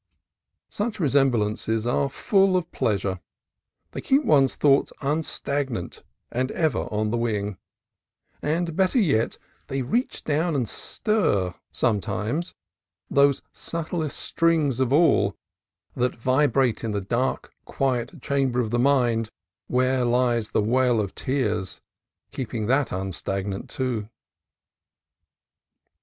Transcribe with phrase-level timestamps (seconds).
[0.71, 3.19] Such resemblances are full of pleasure:
[3.91, 7.57] they keep one's thoughts unstagnant and ever on the wing;
[8.41, 9.37] and, better yet,
[9.67, 12.55] they reach down and stir sometimes
[13.11, 15.35] those subtlest strings of all,
[15.95, 19.29] that vibrate in the dark, quiet chamber of the mind
[19.67, 21.79] where lies the well of tears,
[22.31, 24.09] keeping that unstagnant, too.